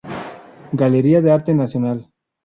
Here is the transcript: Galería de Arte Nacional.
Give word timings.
Galería 0.81 1.21
de 1.21 1.31
Arte 1.37 1.53
Nacional. 1.53 1.99